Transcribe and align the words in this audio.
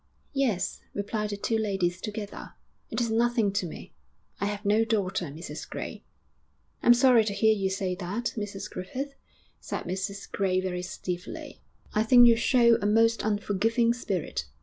'Yes,' 0.33 0.81
replied 0.95 1.29
the 1.29 1.37
two 1.37 1.59
ladies 1.59 2.01
together. 2.01 2.53
'It 2.89 2.99
is 2.99 3.11
nothing 3.11 3.51
to 3.53 3.67
me.... 3.67 3.93
I 4.39 4.45
have 4.47 4.65
no 4.65 4.83
daughter, 4.83 5.25
Mrs 5.27 5.69
Gray.' 5.69 6.03
'I'm 6.81 6.95
sorry 6.95 7.23
to 7.23 7.33
hear 7.33 7.53
you 7.53 7.69
say 7.69 7.93
that, 7.93 8.33
Mrs 8.35 8.67
Griffith,' 8.67 9.13
said 9.59 9.83
Mrs 9.83 10.31
Gray 10.31 10.59
very 10.59 10.81
stiffly. 10.81 11.61
'I 11.93 12.01
think 12.01 12.27
you 12.27 12.35
show 12.35 12.79
a 12.81 12.87
most 12.87 13.21
unforgiving 13.23 13.93
spirit.' 13.93 14.45